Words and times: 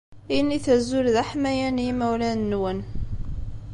Init 0.37 0.65
azul 0.75 1.05
d 1.13 1.15
aḥmayan 1.23 1.81
i 1.81 1.85
yimawlan-nwen. 1.85 2.79